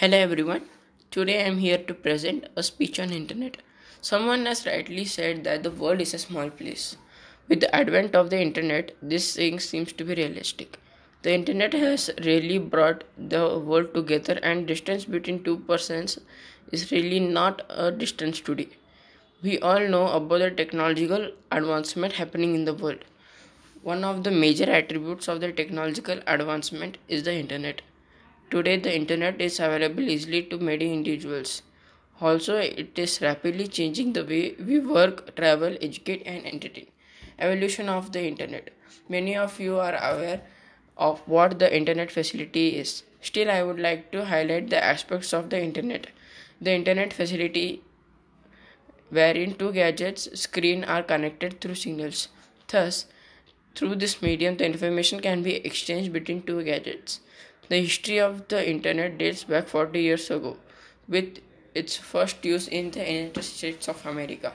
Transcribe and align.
Hello 0.00 0.16
everyone. 0.16 0.60
Today 1.10 1.38
I 1.40 1.46
am 1.48 1.58
here 1.58 1.78
to 1.86 1.92
present 1.92 2.44
a 2.54 2.62
speech 2.62 3.00
on 3.00 3.10
internet. 3.10 3.56
Someone 4.00 4.46
has 4.46 4.64
rightly 4.64 5.04
said 5.04 5.42
that 5.42 5.64
the 5.64 5.72
world 5.72 6.00
is 6.00 6.14
a 6.14 6.20
small 6.20 6.50
place. 6.50 6.96
With 7.48 7.58
the 7.58 7.74
advent 7.74 8.14
of 8.14 8.30
the 8.30 8.40
internet, 8.40 8.92
this 9.02 9.28
saying 9.28 9.58
seems 9.58 9.92
to 9.94 10.04
be 10.04 10.14
realistic. 10.14 10.78
The 11.22 11.34
internet 11.34 11.72
has 11.72 12.10
really 12.24 12.58
brought 12.58 13.02
the 13.32 13.58
world 13.58 13.92
together 13.92 14.38
and 14.40 14.68
distance 14.68 15.04
between 15.04 15.42
two 15.42 15.56
persons 15.72 16.16
is 16.70 16.92
really 16.92 17.18
not 17.18 17.66
a 17.68 17.90
distance 17.90 18.38
today. 18.38 18.68
We 19.42 19.58
all 19.58 19.80
know 19.80 20.06
about 20.12 20.38
the 20.38 20.52
technological 20.52 21.32
advancement 21.50 22.12
happening 22.22 22.54
in 22.54 22.66
the 22.66 22.78
world. 22.86 23.04
One 23.82 24.04
of 24.04 24.22
the 24.22 24.30
major 24.30 24.70
attributes 24.70 25.26
of 25.26 25.40
the 25.40 25.50
technological 25.50 26.20
advancement 26.28 26.98
is 27.08 27.24
the 27.24 27.34
internet. 27.34 27.82
Today, 28.50 28.78
the 28.78 28.94
internet 28.94 29.40
is 29.40 29.60
available 29.60 30.08
easily 30.08 30.42
to 30.44 30.58
many 30.58 30.92
individuals. 30.92 31.62
Also, 32.20 32.56
it 32.56 32.98
is 32.98 33.20
rapidly 33.20 33.68
changing 33.68 34.12
the 34.14 34.24
way 34.24 34.54
we 34.58 34.78
work, 34.78 35.36
travel, 35.36 35.76
educate, 35.80 36.22
and 36.24 36.46
entertain. 36.46 36.86
Evolution 37.38 37.88
of 37.88 38.12
the 38.12 38.22
internet. 38.22 38.70
Many 39.08 39.36
of 39.36 39.60
you 39.60 39.78
are 39.78 39.96
aware 39.96 40.40
of 40.96 41.20
what 41.26 41.58
the 41.58 41.74
internet 41.76 42.10
facility 42.10 42.76
is. 42.76 43.02
Still, 43.20 43.50
I 43.50 43.62
would 43.62 43.78
like 43.78 44.10
to 44.12 44.24
highlight 44.24 44.70
the 44.70 44.82
aspects 44.82 45.32
of 45.32 45.50
the 45.50 45.62
internet. 45.62 46.08
The 46.60 46.72
internet 46.72 47.12
facility 47.12 47.82
wherein 49.10 49.54
two 49.54 49.72
gadgets 49.72 50.28
screen 50.40 50.84
are 50.84 51.02
connected 51.02 51.60
through 51.60 51.74
signals. 51.74 52.28
Thus, 52.66 53.06
through 53.74 53.96
this 53.96 54.20
medium, 54.22 54.56
the 54.56 54.66
information 54.66 55.20
can 55.20 55.42
be 55.42 55.56
exchanged 55.56 56.12
between 56.12 56.42
two 56.42 56.62
gadgets. 56.62 57.20
The 57.68 57.82
history 57.82 58.18
of 58.18 58.48
the 58.48 58.66
internet 58.68 59.18
dates 59.18 59.44
back 59.44 59.68
40 59.68 60.00
years 60.00 60.30
ago, 60.30 60.56
with 61.06 61.40
its 61.74 61.96
first 61.96 62.44
use 62.44 62.66
in 62.66 62.90
the 62.90 63.00
United 63.00 63.42
States 63.42 63.88
of 63.88 64.04
America. 64.06 64.54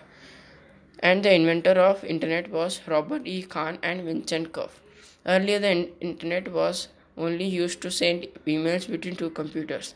And 0.99 1.23
the 1.23 1.33
inventor 1.33 1.79
of 1.79 2.03
internet 2.03 2.49
was 2.49 2.81
Robert 2.87 3.21
E. 3.25 3.43
Kahn 3.43 3.77
and 3.83 4.01
Vincent 4.03 4.55
Cerf. 4.55 4.81
Earlier, 5.25 5.59
the 5.59 5.89
internet 6.01 6.51
was 6.51 6.87
only 7.15 7.45
used 7.45 7.81
to 7.81 7.91
send 7.91 8.27
emails 8.47 8.89
between 8.89 9.15
two 9.15 9.29
computers. 9.29 9.93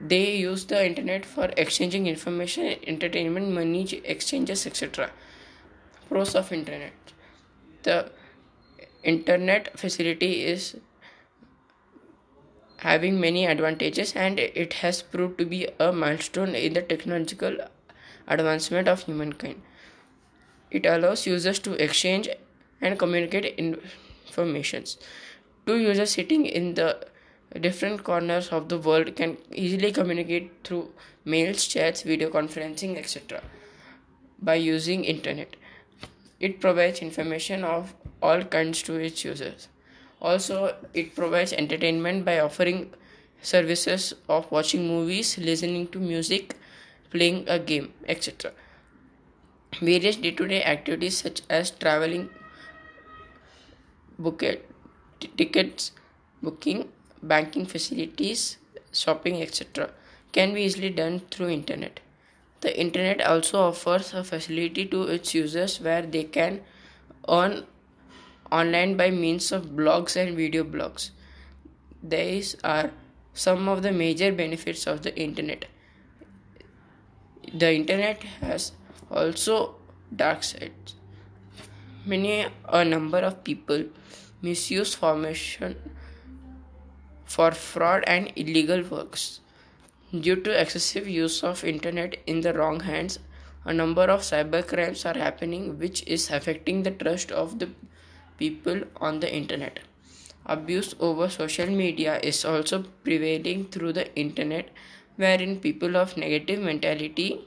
They 0.00 0.36
used 0.36 0.68
the 0.68 0.86
internet 0.86 1.26
for 1.26 1.50
exchanging 1.56 2.06
information, 2.06 2.76
entertainment, 2.86 3.50
money 3.50 4.00
exchanges, 4.04 4.66
etc. 4.66 5.10
Pros 6.08 6.36
of 6.36 6.52
internet. 6.52 6.92
The 7.82 8.12
internet 9.02 9.76
facility 9.78 10.44
is 10.44 10.76
having 12.78 13.20
many 13.20 13.44
advantages 13.46 14.12
and 14.14 14.38
it 14.38 14.74
has 14.74 15.02
proved 15.02 15.38
to 15.38 15.44
be 15.44 15.68
a 15.78 15.92
milestone 15.92 16.54
in 16.54 16.74
the 16.74 16.82
technological 16.82 17.56
advancement 18.26 18.88
of 18.88 19.02
humankind. 19.02 19.60
It 20.70 20.86
allows 20.86 21.26
users 21.26 21.58
to 21.60 21.72
exchange 21.82 22.28
and 22.80 22.98
communicate 22.98 23.58
informations. 23.58 24.98
Two 25.66 25.78
users 25.78 26.10
sitting 26.10 26.46
in 26.46 26.74
the 26.74 27.06
different 27.60 28.04
corners 28.04 28.48
of 28.48 28.68
the 28.68 28.78
world 28.78 29.16
can 29.16 29.38
easily 29.52 29.90
communicate 29.90 30.52
through 30.64 30.90
mails, 31.24 31.66
chats, 31.66 32.02
video 32.02 32.30
conferencing, 32.30 32.96
etc. 32.96 33.42
by 34.40 34.54
using 34.54 35.04
internet. 35.04 35.56
It 36.38 36.60
provides 36.60 37.00
information 37.00 37.64
of 37.64 37.94
all 38.22 38.44
kinds 38.44 38.82
to 38.82 38.94
its 38.94 39.24
users. 39.24 39.68
Also, 40.20 40.74
it 40.94 41.14
provides 41.14 41.52
entertainment 41.52 42.24
by 42.24 42.40
offering 42.40 42.92
services 43.40 44.14
of 44.28 44.50
watching 44.50 44.86
movies, 44.86 45.38
listening 45.38 45.86
to 45.88 45.98
music, 45.98 46.56
playing 47.10 47.44
a 47.48 47.58
game, 47.58 47.92
etc. 48.06 48.52
Various 49.80 50.16
day 50.16 50.32
to 50.32 50.48
day 50.48 50.64
activities 50.64 51.18
such 51.18 51.42
as 51.48 51.70
traveling, 51.70 52.30
book 54.18 54.40
t- 54.40 55.30
tickets, 55.36 55.92
booking, 56.42 56.88
banking 57.22 57.66
facilities, 57.66 58.58
shopping, 58.92 59.40
etc. 59.42 59.90
can 60.32 60.54
be 60.54 60.62
easily 60.62 60.90
done 60.90 61.20
through 61.30 61.50
internet. 61.50 62.00
The 62.60 62.78
internet 62.78 63.20
also 63.20 63.60
offers 63.60 64.12
a 64.14 64.24
facility 64.24 64.84
to 64.86 65.04
its 65.04 65.34
users 65.34 65.80
where 65.80 66.02
they 66.02 66.24
can 66.24 66.62
earn 67.28 67.66
online 68.50 68.96
by 68.96 69.10
means 69.10 69.52
of 69.52 69.66
blogs 69.80 70.16
and 70.16 70.36
video 70.36 70.64
blogs. 70.64 71.10
These 72.02 72.56
are 72.64 72.90
some 73.32 73.68
of 73.68 73.82
the 73.82 73.92
major 73.92 74.32
benefits 74.32 74.86
of 74.86 75.02
the 75.02 75.16
internet. 75.16 75.66
The 77.52 77.74
internet 77.74 78.22
has 78.40 78.72
also 79.10 79.76
dark 80.14 80.42
sides. 80.42 80.94
Many 82.04 82.46
a 82.68 82.84
number 82.84 83.18
of 83.18 83.44
people 83.44 83.84
misuse 84.42 84.94
information 84.94 85.76
for 87.24 87.52
fraud 87.52 88.04
and 88.06 88.32
illegal 88.36 88.82
works. 88.82 89.40
Due 90.10 90.36
to 90.36 90.60
excessive 90.60 91.06
use 91.06 91.42
of 91.42 91.64
internet 91.64 92.16
in 92.26 92.40
the 92.40 92.54
wrong 92.54 92.80
hands, 92.80 93.18
a 93.64 93.72
number 93.74 94.04
of 94.04 94.20
cyber 94.20 94.66
crimes 94.66 95.04
are 95.04 95.18
happening 95.18 95.78
which 95.78 96.02
is 96.06 96.30
affecting 96.30 96.82
the 96.82 96.90
trust 96.90 97.30
of 97.30 97.58
the 97.58 97.68
people 98.38 98.82
on 98.96 99.20
the 99.20 99.32
internet. 99.34 99.80
Abuse 100.46 100.94
over 100.98 101.28
social 101.28 101.66
media 101.66 102.18
is 102.20 102.44
also 102.44 102.84
prevailing 103.04 103.66
through 103.66 103.92
the 103.92 104.14
internet, 104.16 104.70
wherein 105.16 105.60
people 105.60 105.96
of 105.96 106.16
negative 106.16 106.60
mentality 106.60 107.40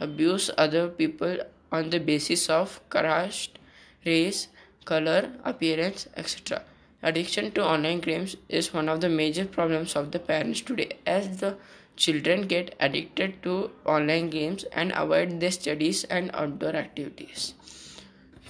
abuse 0.00 0.50
other 0.58 0.88
people 0.88 1.38
on 1.70 1.90
the 1.90 2.00
basis 2.00 2.48
of 2.48 2.80
caste, 2.90 3.58
race, 4.04 4.48
color, 4.84 5.30
appearance, 5.44 6.08
etc. 6.16 6.62
Addiction 7.02 7.52
to 7.52 7.64
online 7.64 8.00
games 8.00 8.36
is 8.48 8.74
one 8.74 8.88
of 8.88 9.00
the 9.00 9.08
major 9.08 9.44
problems 9.44 9.94
of 9.94 10.10
the 10.10 10.18
parents 10.18 10.60
today, 10.60 10.96
as 11.06 11.38
the 11.38 11.56
children 11.96 12.46
get 12.46 12.74
addicted 12.80 13.42
to 13.42 13.70
online 13.84 14.30
games 14.30 14.64
and 14.72 14.92
avoid 14.96 15.40
their 15.40 15.50
studies 15.50 16.04
and 16.04 16.30
outdoor 16.34 16.74
activities. 16.74 17.54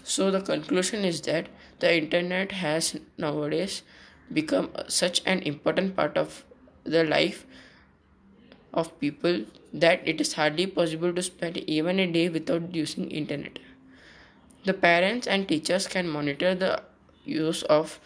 So, 0.03 0.31
the 0.31 0.41
conclusion 0.41 1.05
is 1.05 1.21
that 1.23 1.49
the 1.81 1.97
internet 1.97 2.53
has 2.53 2.99
nowadays 3.17 3.83
become 4.33 4.71
such 4.89 5.23
an 5.25 5.41
important 5.41 5.97
part 5.97 6.17
of 6.17 6.45
the 6.85 7.05
life 7.05 7.47
of 8.73 8.99
people 9.01 9.45
that 9.73 10.07
it 10.07 10.21
is 10.21 10.35
hardly 10.35 10.67
possible 10.67 11.13
to 11.13 11.23
spend 11.23 11.57
even 11.57 11.99
a 11.99 12.11
day 12.11 12.29
without 12.29 12.75
using 12.75 13.11
internet. 13.11 13.59
The 14.65 14.75
parents 14.75 15.27
and 15.27 15.49
teachers 15.49 15.87
can 15.87 16.09
monitor 16.09 16.55
the 16.55 16.83
use 17.25 17.63
of 17.65 18.01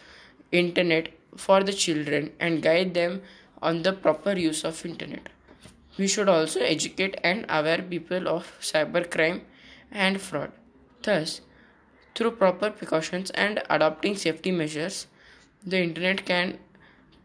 internet 0.51 1.09
for 1.35 1.63
the 1.63 1.73
children 1.73 2.31
and 2.39 2.61
guide 2.61 2.93
them 2.93 3.21
on 3.61 3.81
the 3.83 3.93
proper 3.93 4.33
use 4.33 4.63
of 4.63 4.85
internet. 4.85 5.29
We 5.97 6.07
should 6.07 6.29
also 6.29 6.59
educate 6.59 7.19
and 7.23 7.45
aware 7.49 7.81
people 7.81 8.27
of 8.27 8.57
cybercrime 8.61 9.41
and 9.91 10.19
fraud. 10.19 10.51
Thus 11.01 11.41
through 12.15 12.31
proper 12.31 12.69
precautions 12.71 13.31
and 13.31 13.61
adopting 13.69 14.15
safety 14.15 14.51
measures, 14.51 15.07
the 15.65 15.81
internet 15.81 16.25
can 16.25 16.59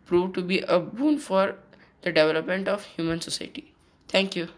prove 0.06 0.32
to 0.34 0.42
be 0.42 0.60
a 0.60 0.78
boon 0.80 1.18
for 1.18 1.56
the 2.02 2.12
development 2.12 2.68
of 2.68 2.84
human 2.84 3.20
society. 3.20 3.72
Thank 4.08 4.36
you. 4.36 4.48